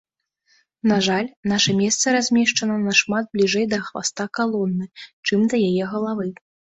[0.91, 4.85] На жаль, наша месца размешчана нашмат бліжэй да хваста калоны,
[5.29, 6.27] чым да яе галавы.